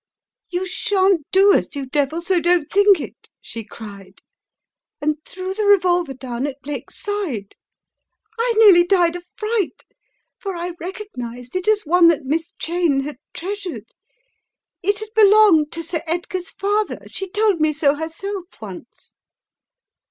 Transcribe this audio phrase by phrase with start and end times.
[0.49, 4.19] "*You shan't do us, you devil, so don't you think it!* she cried,
[4.99, 7.55] and threw the revolver down at Blake's side.
[8.39, 9.83] I nearly died of fright
[10.39, 13.91] for I recognized it as one that Miss Cheyne had treasured.
[14.81, 19.13] It had belonged to Sir Edgar's father, she told me so herself once."